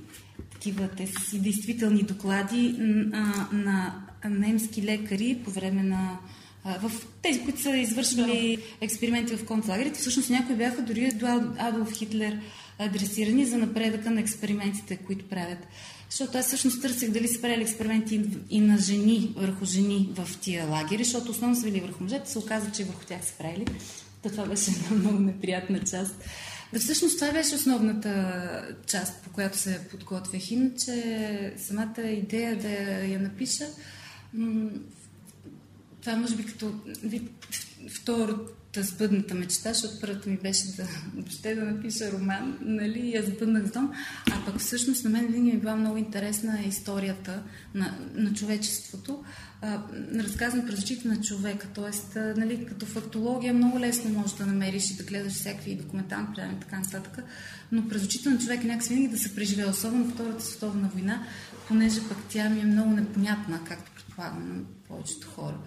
такива, 0.51 0.87
те 0.87 1.07
са 1.07 1.29
си 1.29 1.41
действителни 1.41 2.03
доклади 2.03 2.75
а, 3.13 3.47
на 3.53 3.93
немски 4.25 4.83
лекари 4.83 5.41
по 5.45 5.51
време 5.51 5.83
на 5.83 6.17
в 6.81 6.91
тези, 7.21 7.43
които 7.43 7.61
са 7.61 7.77
извършвали 7.77 8.57
експерименти 8.81 9.35
в 9.35 9.45
концлагерите, 9.45 9.99
всъщност 9.99 10.29
някои 10.29 10.55
бяха 10.55 10.81
дори 10.81 11.11
до 11.11 11.27
Адолф 11.57 11.93
Хитлер 11.93 12.39
адресирани 12.79 13.45
за 13.45 13.57
напредъка 13.57 14.11
на 14.11 14.21
експериментите, 14.21 14.97
които 14.97 15.29
правят. 15.29 15.67
Защото 16.09 16.37
аз 16.37 16.47
всъщност 16.47 16.81
търсих 16.81 17.09
дали 17.09 17.27
са 17.27 17.41
правили 17.41 17.61
експерименти 17.61 18.21
и 18.49 18.59
на 18.59 18.77
жени, 18.77 19.33
върху 19.35 19.65
жени 19.65 20.09
в 20.13 20.29
тия 20.41 20.65
лагери, 20.65 21.03
защото 21.03 21.31
основно 21.31 21.55
са 21.55 21.63
били 21.63 21.79
върху 21.79 22.03
мъжете, 22.03 22.31
се 22.31 22.39
оказа, 22.39 22.71
че 22.71 22.83
върху 22.83 23.05
тях 23.05 23.25
са 23.25 23.33
правили. 23.33 23.65
То 24.23 24.29
това 24.29 24.45
беше 24.45 24.71
една 24.71 24.97
много 24.97 25.19
неприятна 25.19 25.79
част. 25.79 26.15
Да, 26.73 26.79
всъщност 26.79 27.19
това 27.19 27.31
беше 27.31 27.55
основната 27.55 28.75
част, 28.87 29.23
по 29.23 29.29
която 29.29 29.57
се 29.57 29.87
подготвях. 29.91 30.51
Иначе 30.51 31.53
самата 31.57 32.01
идея 32.01 32.55
да 32.55 32.69
я 33.05 33.19
напиша, 33.19 33.65
това 36.07 36.19
може 36.19 36.35
би 36.35 36.45
като 36.45 36.73
втората 37.89 38.83
сбъдната 38.83 39.35
мечта, 39.35 39.73
защото 39.73 39.93
първата 40.01 40.29
ми 40.29 40.37
беше 40.37 40.75
да 40.75 40.83
въобще 41.15 41.55
да 41.55 41.65
напиша 41.65 42.11
роман, 42.11 42.57
нали, 42.61 43.11
я 43.11 43.23
сбъднах 43.23 43.67
с 43.67 43.71
дом. 43.71 43.91
А 44.31 44.45
пък 44.45 44.59
всъщност 44.59 45.03
на 45.03 45.09
мен 45.09 45.27
винаги 45.27 45.51
ми 45.51 45.59
била 45.59 45.75
много 45.75 45.97
интересна 45.97 46.59
историята 46.67 47.43
на, 47.73 47.97
на 48.15 48.33
човечеството, 48.33 49.23
а, 49.61 49.81
разказана 50.15 50.65
през 50.65 50.79
очите 50.79 51.07
на 51.07 51.21
човека. 51.21 51.67
Тоест, 51.75 52.15
а, 52.15 52.33
нали, 52.37 52.65
като 52.65 52.85
фактология 52.85 53.53
много 53.53 53.79
лесно 53.79 54.11
можеш 54.11 54.37
да 54.37 54.45
намериш 54.45 54.91
и 54.91 54.97
да 54.97 55.03
гледаш 55.03 55.33
всякакви 55.33 55.75
документални 55.75 56.27
предания 56.35 56.57
и 56.57 56.59
така 56.59 56.79
нататък, 56.79 57.23
но 57.71 57.87
през 57.87 58.05
очите 58.05 58.29
на 58.29 58.39
човека 58.39 58.67
някакси 58.67 58.93
винаги 58.93 59.15
да 59.15 59.19
се 59.19 59.35
преживее, 59.35 59.65
особено 59.65 60.09
Втората 60.09 60.45
световна 60.45 60.89
война, 60.93 61.27
понеже 61.67 62.01
пък 62.09 62.17
тя 62.29 62.49
ми 62.49 62.59
е 62.59 62.65
много 62.65 62.91
непонятна, 62.91 63.59
както 63.67 63.91
предполагам 63.91 64.57
на 64.57 64.63
повечето 64.87 65.27
хора. 65.27 65.57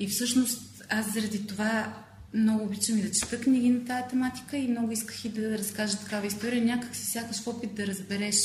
И 0.00 0.08
всъщност 0.08 0.84
аз 0.88 1.12
заради 1.12 1.46
това 1.46 1.94
много 2.34 2.64
обичам 2.64 2.98
и 2.98 3.02
да 3.02 3.10
чета 3.10 3.40
книги 3.40 3.70
на 3.70 3.84
тази 3.84 4.10
тематика 4.10 4.56
и 4.56 4.68
много 4.68 4.92
исках 4.92 5.24
и 5.24 5.28
да 5.28 5.58
разкажа 5.58 5.98
такава 5.98 6.26
история. 6.26 6.64
Някак 6.64 6.96
си 6.96 7.06
сякаш 7.06 7.42
в 7.42 7.46
опит 7.46 7.74
да 7.74 7.86
разбереш 7.86 8.36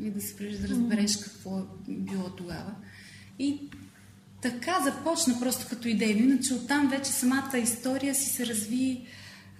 и 0.00 0.10
да 0.10 0.20
се 0.20 0.34
да 0.34 0.68
разбереш 0.68 1.16
какво 1.16 1.58
е 1.58 1.62
било 1.88 2.30
тогава. 2.30 2.74
И 3.38 3.70
така 4.42 4.80
започна 4.80 5.40
просто 5.40 5.66
като 5.68 5.88
идея. 5.88 6.18
Иначе 6.18 6.54
оттам 6.54 6.88
вече 6.88 7.12
самата 7.12 7.58
история 7.58 8.14
си 8.14 8.30
се 8.30 8.46
разви 8.46 9.06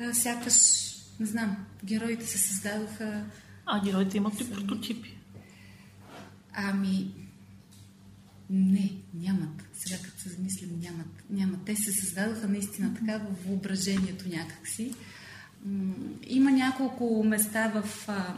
а, 0.00 0.14
сякаш, 0.14 0.54
не 1.20 1.26
знам, 1.26 1.56
героите 1.84 2.26
се 2.26 2.38
създадоха. 2.38 3.24
А 3.66 3.84
героите 3.84 4.16
имат 4.16 4.40
ли 4.40 4.50
прототипи? 4.50 5.18
Ами, 6.52 7.14
не, 8.50 8.92
нямат. 9.14 9.62
Сега 9.74 10.02
като 10.02 10.20
се 10.20 10.28
замислям, 10.28 10.70
нямат. 10.80 11.24
нямат. 11.30 11.60
Те 11.64 11.76
се 11.76 11.92
създадоха 11.92 12.48
наистина 12.48 12.94
така 12.94 13.18
в 13.18 13.46
въображението 13.46 14.28
някакси. 14.28 14.94
Има 16.26 16.50
няколко 16.50 17.24
места 17.24 17.68
в, 17.68 18.08
а, 18.08 18.34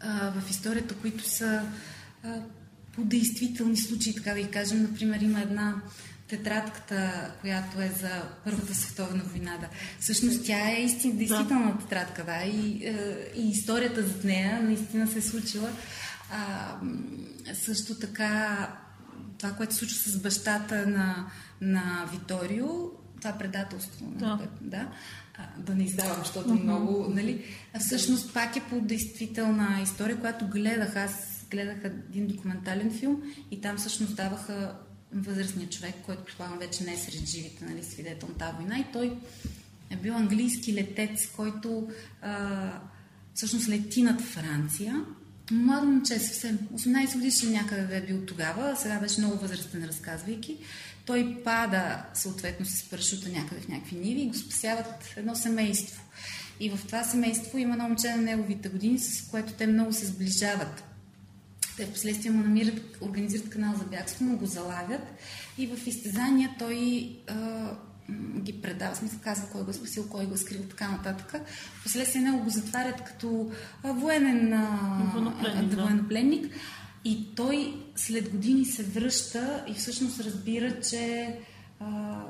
а, 0.00 0.40
в 0.40 0.50
историята, 0.50 0.96
които 0.96 1.28
са 1.28 1.62
а, 2.22 2.40
по 2.92 3.04
действителни 3.04 3.76
случаи, 3.76 4.14
така 4.14 4.34
да 4.34 4.40
ги 4.40 4.50
кажем. 4.50 4.82
Например, 4.82 5.20
има 5.20 5.40
една 5.40 5.74
тетрадката, 6.28 7.30
която 7.40 7.80
е 7.80 7.92
за 8.00 8.22
Първата 8.44 8.74
световна 8.74 9.22
война. 9.24 9.56
Да. 9.60 9.68
Всъщност 10.00 10.44
тя 10.44 10.70
е 10.70 10.82
истин, 10.82 11.16
действителна 11.16 11.72
да. 11.72 11.78
тетрадка, 11.78 12.24
да, 12.24 12.44
и, 12.44 12.94
и 13.36 13.50
историята 13.50 14.02
за 14.02 14.14
нея 14.24 14.62
наистина 14.62 15.08
се 15.08 15.18
е 15.18 15.22
случила. 15.22 15.70
А, 16.30 16.76
също 17.54 17.94
така 17.94 18.68
това, 19.38 19.52
което 19.52 19.72
се 19.72 19.78
случва 19.78 20.10
с 20.10 20.16
бащата 20.16 20.86
на, 20.86 21.26
на 21.60 22.08
Виторио, 22.12 22.66
това 23.18 23.32
предателство, 23.32 24.06
да, 24.06 24.36
което, 24.38 24.52
да, 24.60 24.88
да 25.58 25.74
не 25.74 25.84
издавам, 25.84 26.18
защото 26.18 26.48
uh-huh. 26.48 26.62
много, 26.62 27.08
нали, 27.08 27.44
а 27.74 27.78
всъщност 27.78 28.34
пак 28.34 28.56
е 28.56 28.60
по 28.60 28.80
действителна 28.80 29.80
история, 29.82 30.20
която 30.20 30.46
гледах. 30.46 30.96
Аз 30.96 31.31
гледах 31.52 31.84
един 31.84 32.26
документален 32.26 32.98
филм 32.98 33.22
и 33.50 33.60
там 33.60 33.76
всъщност 33.76 34.16
даваха 34.16 34.74
възрастния 35.12 35.68
човек, 35.68 35.94
който 36.06 36.24
предполагам 36.24 36.58
вече 36.58 36.84
не 36.84 36.92
е 36.92 36.96
сред 36.96 37.26
живите, 37.26 37.64
нали, 37.64 37.84
свидетел 37.84 38.28
на 38.28 38.34
тази 38.34 38.56
война 38.56 38.78
и 38.78 38.92
той 38.92 39.18
е 39.90 39.96
бил 39.96 40.14
английски 40.14 40.74
летец, 40.74 41.26
който 41.36 41.88
а, 42.22 42.80
всъщност 43.34 43.68
лети 43.68 44.02
над 44.02 44.20
Франция 44.20 45.04
Младо 45.50 45.86
момче, 45.86 46.18
съвсем. 46.18 46.58
18 46.74 47.14
годишен 47.14 47.52
някъде 47.52 47.96
е 47.96 48.00
бил 48.00 48.26
тогава, 48.26 48.76
сега 48.76 48.98
беше 48.98 49.20
много 49.20 49.36
възрастен, 49.36 49.84
разказвайки. 49.84 50.58
Той 51.06 51.42
пада, 51.44 52.02
съответно, 52.14 52.66
с 52.66 52.90
парашута 52.90 53.28
някъде 53.28 53.60
в 53.60 53.68
някакви 53.68 53.96
ниви 53.96 54.20
и 54.20 54.28
го 54.28 54.34
спасяват 54.34 55.14
едно 55.16 55.34
семейство. 55.34 56.02
И 56.60 56.70
в 56.70 56.86
това 56.86 57.04
семейство 57.04 57.58
има 57.58 57.72
едно 57.72 57.88
момче 57.88 58.08
на 58.08 58.16
неговите 58.16 58.68
години, 58.68 58.98
с 58.98 59.30
което 59.30 59.52
те 59.52 59.66
много 59.66 59.92
се 59.92 60.06
сближават. 60.06 60.84
Те 61.76 61.86
в 61.86 61.92
последствие 61.92 62.30
му 62.30 62.42
намират, 62.42 62.98
организират 63.00 63.50
канал 63.50 63.74
за 63.78 63.84
бягство, 63.84 64.24
му 64.24 64.36
го 64.36 64.46
залавят 64.46 65.02
и 65.58 65.66
в 65.66 65.86
изтезания 65.86 66.50
той 66.58 67.08
а, 67.28 67.70
ги 68.40 68.62
предава, 68.62 68.96
смисъл 68.96 69.18
казва 69.24 69.48
кой 69.52 69.64
го 69.64 69.70
е 69.70 69.74
спасил, 69.74 70.08
кой 70.08 70.26
го 70.26 70.34
е 70.34 70.36
скрил, 70.36 70.62
така 70.62 70.88
нататък. 70.88 71.34
Последствие 71.82 72.22
него 72.22 72.44
го 72.44 72.50
затварят 72.50 73.04
като 73.04 73.50
военен 73.84 74.66
военнопленник. 75.14 75.70
Да. 75.70 75.82
военнопленник. 75.82 76.54
И 77.04 77.34
той 77.34 77.74
след 77.96 78.30
години 78.30 78.64
се 78.64 78.82
връща 78.82 79.64
и 79.68 79.74
всъщност 79.74 80.20
разбира, 80.20 80.80
че 80.80 81.34
а, 81.80 82.20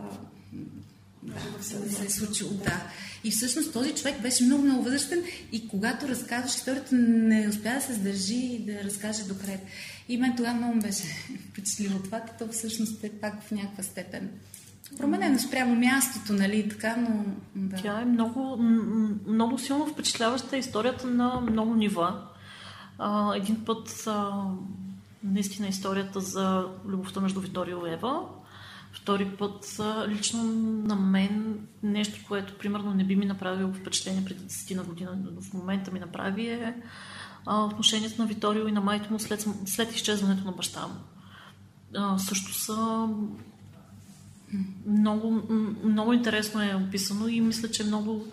се 1.62 2.04
е 2.06 2.10
случило. 2.10 2.50
Да. 2.50 2.82
И 3.24 3.30
всъщност 3.30 3.72
този 3.72 3.94
човек 3.94 4.22
беше 4.22 4.44
много, 4.44 4.64
много 4.64 4.82
възрастен 4.82 5.22
и 5.52 5.68
когато 5.68 6.08
разказваш 6.08 6.54
историята, 6.54 6.94
не 6.94 7.48
успя 7.48 7.74
да 7.74 7.80
се 7.80 7.94
сдържи 7.94 8.34
и 8.34 8.64
да 8.66 8.84
разкаже 8.84 9.24
до 9.24 9.34
край. 9.34 9.60
И 10.08 10.16
мен 10.16 10.36
тогава 10.36 10.54
много 10.54 10.80
беше 10.80 11.02
впечатлило 11.50 11.98
това, 11.98 12.20
то 12.38 12.48
всъщност 12.48 13.04
е 13.04 13.10
пак 13.10 13.42
в 13.42 13.50
някаква 13.50 13.82
степен 13.82 14.30
променено 14.98 15.38
спрямо 15.38 15.74
мястото, 15.74 16.32
нали, 16.32 16.68
така, 16.68 16.96
но... 16.96 17.24
Да. 17.54 17.76
Тя 17.76 18.00
е 18.00 18.04
много, 18.04 18.56
много 19.26 19.58
силно 19.58 19.86
впечатляваща 19.86 20.56
историята 20.56 21.06
на 21.06 21.40
много 21.40 21.74
нива. 21.74 22.26
А, 22.98 23.36
един 23.36 23.64
път 23.64 24.04
а, 24.06 24.44
наистина 25.24 25.68
историята 25.68 26.20
за 26.20 26.66
любовта 26.86 27.20
между 27.20 27.40
Виторио 27.40 27.86
и 27.86 27.92
Ева, 27.92 28.20
Втори 28.92 29.30
път, 29.38 29.80
лично 30.08 30.42
на 30.86 30.96
мен, 30.96 31.66
нещо, 31.82 32.20
което 32.28 32.58
примерно 32.58 32.94
не 32.94 33.04
би 33.04 33.16
ми 33.16 33.26
направило 33.26 33.72
впечатление 33.72 34.24
преди 34.24 34.40
10 34.40 34.76
на 34.76 34.82
година, 34.82 35.18
но 35.24 35.42
в 35.42 35.54
момента 35.54 35.90
ми 35.90 36.00
направи 36.00 36.48
е 36.48 36.74
а, 37.46 37.64
отношението 37.64 38.22
на 38.22 38.28
Виторио 38.28 38.68
и 38.68 38.72
на 38.72 38.80
майка 38.80 39.06
му 39.10 39.18
след, 39.18 39.46
след 39.66 39.94
изчезването 39.94 40.44
на 40.44 40.52
баща 40.52 40.86
му. 40.86 40.94
А, 41.96 42.18
също 42.18 42.54
са 42.54 43.08
много, 44.86 45.42
много 45.84 46.12
интересно 46.12 46.62
е 46.62 46.74
описано 46.74 47.28
и 47.28 47.40
мисля, 47.40 47.70
че 47.70 47.84
много 47.84 48.26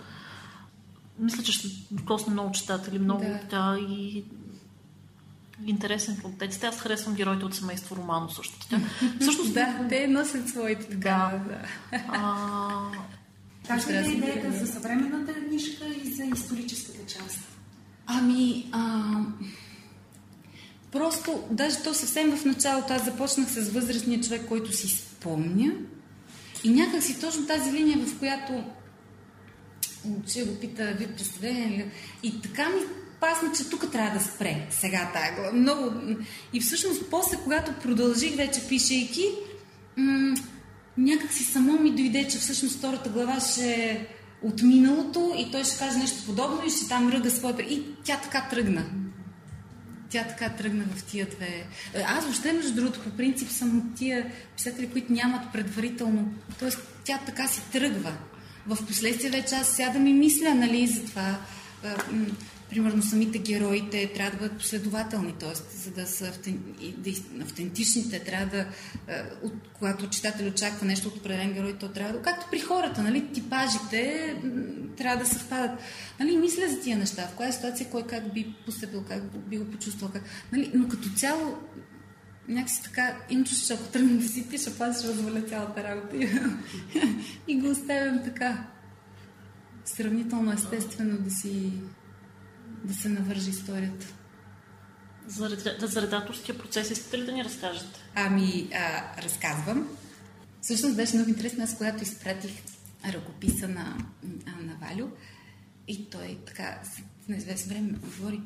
мисля, 1.20 1.44
че 1.44 1.52
ще 1.52 1.68
докосне 1.92 2.34
много 2.34 2.52
читатели, 2.52 3.00
много 3.00 3.24
да. 3.24 3.40
да 3.50 3.80
и 3.80 4.24
интересен 5.66 6.18
контекст. 6.22 6.64
Аз 6.64 6.80
харесвам 6.80 7.16
героите 7.16 7.46
от 7.46 7.56
семейство 7.56 7.96
Романо 7.96 8.30
също 8.30 8.60
така. 8.60 8.82
Всъщност, 9.20 9.54
да, 9.54 9.86
те 9.90 10.08
носят 10.08 10.50
своите 10.50 10.86
така. 10.86 11.42
Да. 11.48 11.54
да. 11.54 11.62
А... 12.08 12.92
Как 13.68 13.90
е 13.90 14.12
идеята 14.12 14.52
за 14.52 14.68
съвременната 14.68 15.34
книжка 15.34 15.86
и 16.04 16.14
за 16.14 16.24
историческата 16.24 17.06
част? 17.06 17.40
Ами, 18.06 18.70
а... 18.72 19.12
просто, 20.92 21.44
даже 21.52 21.78
то 21.84 21.94
съвсем 21.94 22.38
в 22.38 22.46
началото, 22.46 22.94
аз 22.94 23.06
започнах 23.06 23.50
с 23.50 23.70
възрастния 23.70 24.22
човек, 24.22 24.46
който 24.48 24.72
си 24.72 24.88
спомня. 24.88 25.72
И 26.64 26.70
някак 26.70 27.04
си 27.04 27.22
точно 27.22 27.48
тази 27.48 27.72
линия, 27.72 27.98
в 27.98 28.20
която 28.20 28.64
че 30.34 30.46
го 30.46 30.56
пита, 30.56 30.96
ви 31.00 31.08
представление 31.08 31.92
И 32.24 32.42
така 32.42 32.70
ми 32.70 32.80
пасна, 33.20 33.52
че 33.58 33.70
тук 33.70 33.92
трябва 33.92 34.20
да 34.20 34.26
спре 34.26 34.68
сега 34.70 35.10
тая. 35.14 35.54
Много... 35.54 35.92
И 36.54 36.62
всъщност 36.62 37.04
после, 37.12 37.38
когато 37.44 37.74
продължих 37.74 38.36
вече 38.36 38.68
пишейки, 38.68 39.26
м- 39.98 40.36
някак 40.98 41.34
си 41.34 41.44
само 41.44 41.80
ми 41.80 41.92
дойде, 41.92 42.28
че 42.28 42.38
всъщност 42.38 42.78
втората 42.78 43.10
глава 43.10 43.40
ще 43.40 43.74
е 43.74 44.08
от 44.42 44.62
миналото 44.62 45.34
и 45.38 45.52
той 45.52 45.64
ще 45.64 45.78
каже 45.78 45.98
нещо 45.98 46.26
подобно 46.26 46.62
и 46.68 46.70
ще 46.70 46.88
там 46.88 47.10
ръга 47.10 47.30
своя... 47.30 47.56
И 47.70 47.84
тя 48.04 48.18
така 48.18 48.48
тръгна. 48.50 48.86
Тя 50.10 50.24
така 50.24 50.50
тръгна 50.50 50.84
в 50.96 51.04
тия 51.04 51.26
две... 51.26 51.66
Аз 52.08 52.24
въобще, 52.24 52.54
между 52.54 52.76
другото, 52.76 53.00
по 53.00 53.10
принцип 53.10 53.50
съм 53.50 53.78
от 53.78 53.96
тия 53.96 54.32
писатели, 54.56 54.90
които 54.90 55.14
нямат 55.14 55.52
предварително... 55.54 56.34
Тоест, 56.60 56.80
тя 57.04 57.20
така 57.26 57.48
си 57.48 57.62
тръгва. 57.72 58.14
В 58.68 58.86
последствие 58.86 59.30
вече 59.30 59.56
аз 59.56 59.68
сядам 59.68 60.08
и 60.08 60.14
мисля, 60.14 60.56
нали, 60.56 60.88
за 60.88 61.06
това 61.06 61.38
примерно 62.70 63.02
самите 63.02 63.40
героите 63.40 64.12
трябва 64.14 64.32
да 64.32 64.38
бъдат 64.38 64.58
последователни, 64.58 65.34
т.е. 65.40 65.78
за 65.78 65.92
да 65.92 66.08
са 66.08 66.32
автентични, 67.42 68.10
те 68.10 68.20
трябва 68.20 68.46
да, 68.46 68.66
от, 69.44 69.54
когато 69.74 70.10
читател 70.10 70.48
очаква 70.48 70.86
нещо 70.86 71.08
от 71.08 71.18
определен 71.18 71.54
герой, 71.54 71.78
то 71.80 71.90
трябва 71.90 72.14
да, 72.14 72.22
както 72.22 72.48
при 72.52 72.60
хората, 72.60 73.02
нали, 73.02 73.28
типажите 73.34 74.36
трябва 74.98 75.24
да 75.24 75.30
съвпадат. 75.30 75.80
Нали, 76.20 76.38
мисля 76.38 76.70
за 76.70 76.80
тия 76.80 76.98
неща, 76.98 77.28
в 77.28 77.36
коя 77.36 77.52
ситуация 77.52 77.90
кой 77.90 78.04
как 78.04 78.34
би 78.34 78.56
поступил, 78.66 79.04
как 79.08 79.40
би 79.50 79.58
го 79.58 79.72
почувствал, 79.72 80.12
как, 80.14 80.24
нали, 80.52 80.72
но 80.74 80.88
като 80.88 81.10
цяло 81.10 81.58
някакси 82.48 82.84
така, 82.84 83.18
имам 83.30 83.46
чувство, 83.46 83.68
че 83.68 83.74
ако 83.74 83.92
тръгна 83.92 84.18
да 84.18 84.28
си 84.28 84.50
пиша, 84.50 84.72
ще 84.72 85.08
разваля 85.08 85.42
цялата 85.42 85.84
работа 85.84 86.18
и, 86.18 86.30
и 87.48 87.60
го 87.60 87.70
оставям 87.70 88.24
така 88.24 88.66
сравнително 89.86 90.54
естествено 90.54 91.18
да 91.18 91.32
си 91.32 91.72
да 92.84 92.94
се 92.94 93.10
навържи 93.10 93.50
историята. 93.50 94.06
За, 95.28 95.58
за 95.82 96.02
редакторския 96.02 96.58
процес 96.58 96.92
искате 96.92 97.18
ли 97.18 97.26
да 97.26 97.32
ни 97.32 97.44
разкажете? 97.44 98.00
Ами, 98.16 98.70
а, 98.74 99.22
разказвам. 99.22 99.90
Всъщност 100.62 100.96
беше 100.96 101.16
много 101.16 101.30
интересно, 101.30 101.64
аз 101.64 101.78
когато 101.78 102.04
изпратих 102.04 102.52
ръкописа 103.14 103.68
на, 103.68 103.98
на 104.62 104.76
Валю 104.82 105.08
и 105.88 106.10
той 106.10 106.38
така 106.46 106.82
на 107.30 107.38
известно 107.38 107.74
време 107.74 107.92
говори 107.92 108.42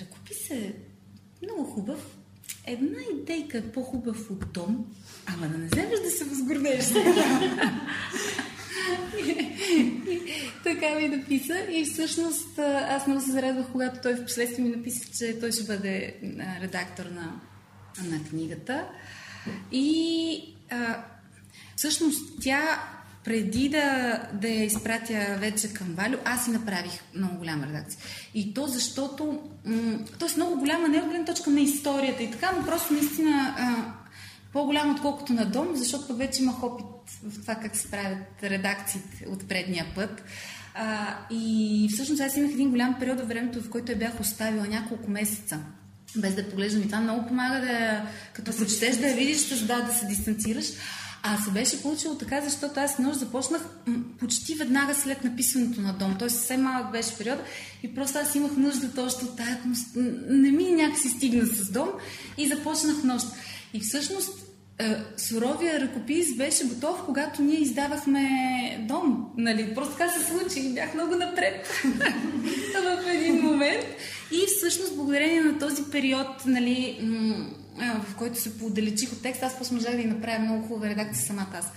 ръкопис 0.00 0.50
е 0.50 0.74
много 1.42 1.64
хубав, 1.64 2.17
една 2.66 2.98
идейка 3.12 3.58
е 3.58 3.72
по-хубав 3.72 4.30
от 4.30 4.52
дом, 4.52 4.86
ама 5.26 5.48
да 5.48 5.58
не 5.58 5.66
вземеш 5.66 6.00
да 6.00 6.10
се 6.10 6.24
възгордееш. 6.24 6.84
така 10.64 10.94
ми 10.94 11.08
написа 11.08 11.66
и 11.72 11.84
всъщност 11.84 12.58
аз 12.88 13.06
много 13.06 13.22
се 13.22 13.30
зарадвах, 13.30 13.66
когато 13.72 14.00
той 14.02 14.14
в 14.14 14.24
последствие 14.24 14.64
ми 14.64 14.76
написа, 14.76 15.12
че 15.18 15.40
той 15.40 15.52
ще 15.52 15.64
бъде 15.64 16.14
редактор 16.60 17.04
на, 17.04 17.40
на 18.04 18.24
книгата. 18.24 18.88
И 19.72 20.54
а, 20.70 21.04
всъщност 21.76 22.42
тя 22.42 22.88
преди 23.28 23.68
да, 23.68 24.20
да 24.32 24.48
я 24.48 24.64
изпратя 24.64 25.36
вече 25.38 25.72
към 25.72 25.86
Валю, 25.94 26.16
аз 26.24 26.44
си 26.44 26.50
направих 26.50 26.92
много 27.14 27.38
голяма 27.38 27.66
редакция. 27.66 28.00
И 28.34 28.54
то 28.54 28.66
защото, 28.66 29.40
м- 29.64 29.98
т.е. 30.18 30.36
много 30.36 30.58
голяма 30.58 30.88
не 30.88 30.98
от 30.98 31.26
точка 31.26 31.50
на 31.50 31.60
историята 31.60 32.22
и 32.22 32.30
така, 32.30 32.52
но 32.58 32.66
просто 32.66 32.92
наистина 32.92 33.54
а, 33.58 33.76
по-голям 34.52 34.94
отколкото 34.94 35.32
на 35.32 35.46
дом, 35.46 35.68
защото 35.74 36.16
вече 36.16 36.42
имах 36.42 36.62
опит 36.62 36.86
в 37.22 37.40
това 37.40 37.54
как 37.54 37.76
се 37.76 37.90
правят 37.90 38.42
редакциите 38.42 39.26
от 39.28 39.48
предния 39.48 39.86
път. 39.94 40.22
А, 40.74 41.16
и 41.30 41.88
всъщност 41.92 42.20
аз 42.20 42.36
имах 42.36 42.52
един 42.52 42.70
голям 42.70 42.96
период 43.00 43.20
в 43.20 43.28
времето, 43.28 43.62
в 43.62 43.70
който 43.70 43.92
я 43.92 43.98
бях 43.98 44.20
оставила 44.20 44.66
няколко 44.66 45.10
месеца 45.10 45.60
без 46.16 46.34
да 46.34 46.48
поглеждам. 46.48 46.82
И 46.82 46.86
това 46.86 47.00
много 47.00 47.26
помага 47.26 47.60
да, 47.60 48.06
като 48.32 48.56
прочетеш, 48.56 48.96
да 48.96 49.08
я 49.08 49.16
видиш, 49.16 49.48
да, 49.48 49.82
да 49.82 49.92
се 49.92 50.06
дистанцираш. 50.06 50.66
А 51.30 51.36
се 51.36 51.50
беше 51.50 51.82
получило 51.82 52.14
така, 52.14 52.40
защото 52.40 52.80
аз 52.80 52.98
нощ 52.98 53.18
започнах 53.18 53.62
почти 54.18 54.54
веднага 54.54 54.94
след 54.94 55.24
написането 55.24 55.80
на 55.80 55.92
дом. 55.92 56.16
Той 56.18 56.30
съвсем 56.30 56.62
малък 56.62 56.92
беше 56.92 57.18
период 57.18 57.38
и 57.82 57.94
просто 57.94 58.18
аз 58.18 58.34
имах 58.34 58.56
нужда 58.56 58.94
точно 58.94 59.28
от 59.28 59.36
тая 59.36 59.60
Не 60.28 60.50
ми 60.50 60.64
някакси 60.64 61.08
стигна 61.08 61.46
с 61.46 61.70
дом 61.70 61.88
и 62.38 62.48
започнах 62.48 63.04
нощ. 63.04 63.26
И 63.74 63.80
всъщност 63.80 64.30
е, 64.78 64.96
суровия 65.16 65.80
ръкопис 65.80 66.36
беше 66.36 66.64
готов, 66.64 67.02
когато 67.04 67.42
ние 67.42 67.60
издавахме 67.60 68.86
дом. 68.88 69.26
Нали? 69.36 69.74
Просто 69.74 69.96
така 69.96 70.10
се 70.10 70.24
случи. 70.24 70.74
Бях 70.74 70.94
много 70.94 71.14
напред 71.14 71.66
в 72.74 73.08
един 73.08 73.42
момент. 73.42 73.84
И 74.32 74.46
всъщност, 74.46 74.96
благодарение 74.96 75.40
на 75.40 75.58
този 75.58 75.82
период, 75.92 76.46
нали, 76.46 76.98
в 78.10 78.14
който 78.14 78.40
се 78.40 78.58
поотдалечих 78.58 79.12
от 79.12 79.22
текста, 79.22 79.46
аз 79.46 79.58
после 79.58 79.74
можах 79.74 79.96
да 79.96 80.02
и 80.02 80.06
направя 80.06 80.38
много 80.38 80.68
хубава 80.68 80.88
редакция 80.88 81.26
самата 81.26 81.46
аз. 81.58 81.72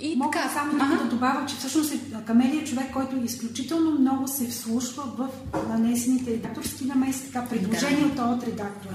И 0.00 0.14
Мога 0.16 0.30
така, 0.32 0.48
само 0.48 0.72
ага. 0.84 1.04
да 1.04 1.10
добавя, 1.10 1.46
че 1.46 1.56
всъщност 1.56 1.94
е 1.94 1.98
Камелия 2.26 2.62
е 2.62 2.64
човек, 2.64 2.92
който 2.92 3.16
изключително 3.24 3.90
много 3.90 4.28
се 4.28 4.46
вслушва 4.46 5.02
в 5.02 5.28
нанесените 5.68 6.30
редакторски 6.30 6.84
намеси, 6.84 7.32
така 7.32 7.48
предложения 7.48 8.08
да. 8.08 8.22
от 8.22 8.42
редактора. 8.42 8.94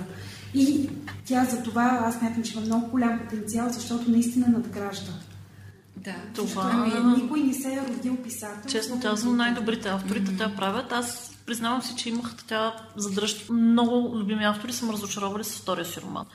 И 0.53 0.89
тя 1.25 1.45
за 1.45 1.63
това, 1.63 2.01
аз 2.05 2.21
мятам, 2.21 2.43
че 2.43 2.53
има 2.53 2.61
много 2.61 2.87
голям 2.87 3.19
потенциал, 3.19 3.69
защото 3.69 4.11
наистина 4.11 4.47
надгражда. 4.47 5.11
Да, 5.97 6.15
това... 6.35 6.91
Ами, 6.95 7.21
никой 7.21 7.39
не 7.39 7.53
се 7.53 7.73
е 7.73 7.81
родил 7.89 8.15
писател. 8.15 8.71
Честно 8.71 8.99
казвам, 9.01 9.37
най-добрите 9.37 9.89
авторите 9.89 10.31
mm-hmm. 10.31 10.55
правят. 10.55 10.91
Аз 10.91 11.30
признавам 11.51 11.81
си, 11.81 11.95
че 11.95 12.09
имах 12.09 12.35
така 12.35 12.73
задръжка. 12.95 13.53
Много 13.53 14.17
любими 14.17 14.45
автори 14.45 14.73
съм 14.73 14.89
разочаровали 14.89 15.43
с 15.43 15.57
втория 15.57 15.85
си 15.85 16.01
роман. 16.01 16.25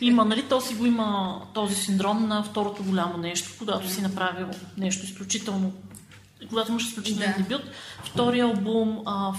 Има, 0.00 0.24
нали, 0.24 0.42
то 0.48 0.60
си 0.60 0.74
го 0.74 0.86
има 0.86 1.40
този 1.54 1.74
синдром 1.74 2.28
на 2.28 2.42
второто 2.42 2.82
голямо 2.82 3.18
нещо, 3.18 3.50
когато 3.58 3.90
си 3.90 4.02
направил 4.02 4.46
нещо 4.76 5.04
изключително 5.04 5.72
когато 6.48 6.70
имаш 6.70 6.88
изключителен 6.88 7.34
да. 7.36 7.42
дебют, 7.42 7.62
втори 8.04 8.40
албум, 8.40 9.02
а, 9.06 9.32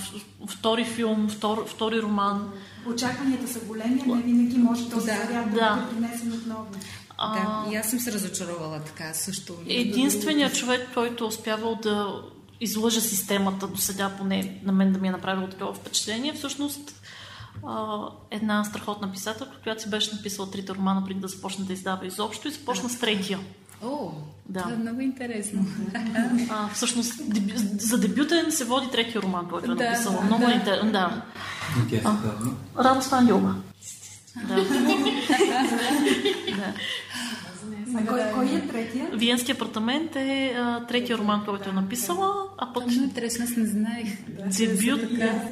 втори 0.48 0.86
филм, 0.86 1.30
втор, 1.30 1.66
втори 1.68 2.02
роман. 2.02 2.52
Очакванията 2.86 3.48
са 3.48 3.60
големи, 3.60 4.04
не 4.08 4.22
винаги 4.22 4.58
може 4.58 4.90
този 4.90 5.06
да. 5.06 5.14
заряд 5.14 5.54
да, 5.54 5.76
бъде 5.76 5.96
принесен 5.96 6.34
отново. 6.34 6.68
А, 7.18 7.34
да, 7.34 7.72
и 7.72 7.76
аз 7.76 7.90
съм 7.90 8.00
се 8.00 8.12
разочаровала 8.12 8.80
така 8.80 9.14
също. 9.14 9.54
Единственият 9.68 10.56
човек, 10.56 10.88
който 10.94 11.24
е 11.24 11.28
успявал 11.28 11.80
да 11.84 12.22
излъжа 12.62 13.02
системата 13.02 13.68
до 13.68 13.78
сега, 13.78 14.10
поне 14.18 14.60
на 14.64 14.72
мен 14.72 14.94
да 14.94 15.00
ми 15.00 15.08
е 15.08 15.12
направило 15.12 15.48
такова 15.48 15.74
впечатление, 15.74 16.34
всъщност 16.34 17.02
една 18.32 18.64
страхотна 18.64 19.12
писателка, 19.12 19.58
която 19.64 19.82
си 19.82 19.90
беше 19.90 20.16
написала 20.16 20.52
трите 20.52 20.74
романа 20.74 21.04
преди 21.06 21.20
да 21.20 21.28
започне 21.28 21.66
да 21.66 21.74
издава 21.74 22.06
изобщо 22.08 22.48
и 22.48 22.52
започна 22.52 22.90
с 22.90 23.00
третия. 23.00 23.40
О, 23.84 24.12
Да. 24.50 24.60
това 24.62 24.74
е 24.74 24.78
много 24.78 25.02
интересно. 25.02 25.66
А, 26.50 26.70
всъщност, 26.74 27.34
дебю, 27.34 27.52
за 27.80 27.98
дебютен 28.00 28.52
се 28.52 28.66
води 28.66 28.88
третия 28.92 29.22
роман, 29.22 29.48
който 29.50 29.72
е 29.72 29.76
Да, 29.76 29.84
написала. 29.84 30.16
да, 30.16 30.22
Много 30.24 30.46
да. 30.46 30.52
интересно. 30.52 30.92
Да. 30.92 31.22
Радост 32.78 33.14
Ангелова. 33.14 33.56
Да. 34.48 34.56
да. 36.56 36.74
А 37.96 38.06
кой, 38.06 38.20
кой 38.34 38.46
е 38.48 38.68
третия? 38.68 39.10
Виенски 39.14 39.52
апартамент 39.52 40.16
е 40.16 40.54
а, 40.58 40.86
третия 40.86 41.18
роман, 41.18 41.46
който 41.46 41.70
е 41.70 41.74
написала, 41.74 42.34
а 42.58 42.74
пък 42.74 42.88
Много 42.88 43.04
интересно, 43.04 43.46
аз 43.46 43.56
не 43.56 43.66
знаех. 43.66 44.08
дебют, 44.58 45.02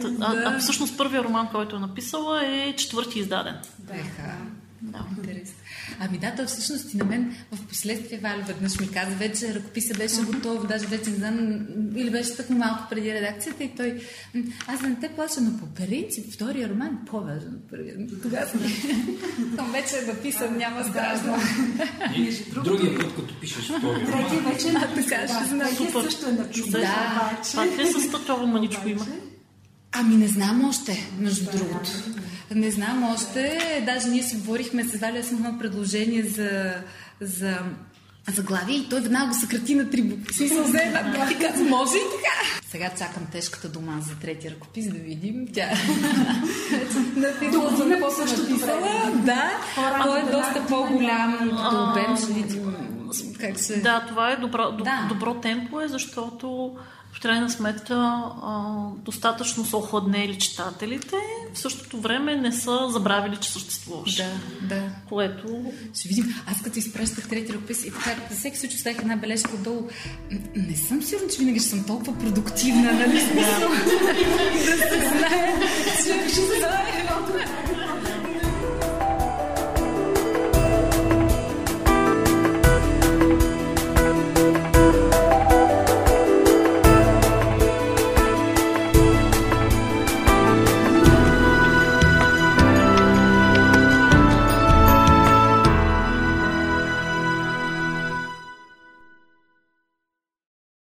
а, 0.01 0.09
Да. 0.09 0.43
а, 0.45 0.59
всъщност 0.59 0.97
първият 0.97 1.25
роман, 1.25 1.47
който 1.51 1.75
е 1.75 1.79
написала 1.79 2.45
е 2.45 2.73
четвърти 2.75 3.19
издаден. 3.19 3.55
Беха. 3.79 4.35
Да. 4.81 4.99
Интересно. 5.17 5.55
Ами 5.99 6.17
да, 6.17 6.35
то 6.35 6.45
всъщност 6.45 6.93
и 6.93 6.97
на 6.97 7.05
мен 7.05 7.35
в 7.51 7.67
последствие 7.67 8.19
Валя 8.19 8.43
веднъж 8.47 8.79
ми 8.79 8.91
каза, 8.91 9.15
вече 9.15 9.53
ръкописът 9.53 9.97
беше 9.97 10.21
готов, 10.21 10.67
даже 10.67 10.85
вече 10.85 11.09
не 11.09 11.15
знам, 11.15 11.59
или 11.95 12.09
беше 12.09 12.35
така 12.35 12.53
малко 12.53 12.83
преди 12.89 13.13
редакцията 13.13 13.63
и 13.63 13.75
той, 13.77 14.01
«М, 14.35 14.43
аз 14.67 14.81
не 14.81 14.95
те 14.95 15.09
плаша, 15.09 15.41
но 15.41 15.57
по 15.57 15.65
принцип 15.65 16.33
втория 16.33 16.69
роман 16.69 16.87
е 16.87 17.05
по-важен 17.05 17.53
от 17.55 17.69
първия. 17.69 17.95
Тогава 18.21 18.47
съм 18.47 18.61
вече 19.71 19.95
е 19.97 20.07
написан, 20.07 20.57
няма 20.57 20.83
страшно. 20.83 21.35
Другия 22.63 22.97
път, 22.97 23.15
като 23.15 23.39
пишеш 23.39 23.63
втори 23.65 23.81
роман, 23.83 24.05
Третия 24.05 24.41
вече 24.41 24.67
е 24.67 24.71
написан. 24.71 25.59
третия 25.59 25.75
Супер. 25.75 26.03
също 26.03 26.29
е 26.29 26.31
написан. 26.31 26.71
Да. 26.71 27.39
Това 27.43 27.67
ли 27.67 27.85
с 27.87 28.11
такова 28.11 28.47
маничко 28.47 28.89
има? 28.89 29.05
Ами 29.91 30.15
не 30.15 30.27
знам 30.27 30.65
още, 30.65 31.09
между 31.19 31.51
другото. 31.51 31.89
Не 32.55 32.71
знам 32.71 33.03
още. 33.13 33.59
Даже 33.85 34.07
ние 34.09 34.23
си 34.23 34.35
говорихме 34.35 34.83
с 34.83 34.99
Валя, 34.99 35.19
аз 35.19 35.59
предложение 35.59 36.23
за, 36.23 36.73
за 37.21 37.57
заглавие 38.31 38.75
и 38.75 38.89
той 38.89 39.01
веднага 39.01 39.27
го 39.27 39.33
съкрати 39.33 39.75
на 39.75 39.89
три 39.89 40.01
букви. 40.01 40.33
Смисъл 40.33 40.63
за 40.67 40.77
една. 40.81 41.29
И 41.31 41.37
каза, 41.43 41.63
може 41.63 41.97
и 41.97 42.01
така. 42.15 42.61
Сега 42.67 42.89
чакам 42.97 43.23
тежката 43.31 43.69
дума 43.69 43.97
за 44.01 44.15
третия 44.15 44.51
ръкопис 44.51 44.89
да 44.89 44.97
видим. 44.97 45.47
Тя 45.53 45.69
за 47.17 47.33
какво 47.39 47.85
написала. 47.85 48.79
време. 48.81 49.21
Да, 49.25 49.51
той 50.03 50.19
е 50.19 50.23
доста 50.23 50.65
по-голям 50.69 51.39
като 51.49 51.91
обем. 51.91 52.17
Ще 52.17 52.33
видим 52.33 52.75
как 53.39 53.59
се... 53.59 53.81
Да, 53.81 54.05
това 54.07 54.31
е 54.31 54.35
добро, 54.35 54.71
Да. 54.71 55.05
добро 55.09 55.33
темпо, 55.33 55.81
е, 55.81 55.87
защото 55.87 56.75
в 57.13 57.21
крайна 57.21 57.49
сметка 57.49 57.95
а, 57.95 58.63
достатъчно 58.95 59.65
са 59.65 59.77
охладнели 59.77 60.37
читателите, 60.37 61.15
в 61.53 61.59
същото 61.59 62.01
време 62.01 62.35
не 62.35 62.51
са 62.51 62.89
забравили, 62.89 63.37
че 63.37 63.51
съществуваш. 63.51 64.15
Да, 64.15 64.29
да. 64.61 64.89
Което... 65.09 65.71
Ще 65.93 66.07
видим. 66.07 66.35
Аз 66.47 66.61
като 66.61 66.79
изпращах 66.79 67.29
трети 67.29 67.53
ръкопис 67.53 67.85
и 67.85 67.91
така, 67.91 68.15
за 68.29 68.37
всеки 68.37 68.57
случай 68.57 68.75
оставих 68.75 68.99
една 68.99 69.15
бележка 69.15 69.55
отдолу. 69.55 69.87
Не 70.55 70.75
съм 70.75 71.03
сигурна, 71.03 71.29
че 71.29 71.39
винаги 71.39 71.59
ще 71.59 71.69
съм 71.69 71.83
толкова 71.83 72.17
продуктивна, 72.17 72.91
нали? 72.93 73.21
Да. 73.35 73.69
да 74.65 74.77
се 74.77 74.99
знае, 74.99 75.59
че 76.27 76.33
ще 76.33 76.41
се 76.41 76.57
знае. 76.59 77.78